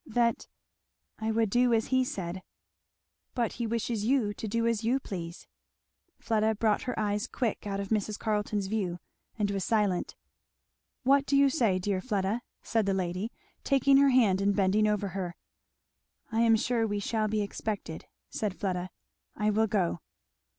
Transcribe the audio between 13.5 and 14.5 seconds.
taking her hand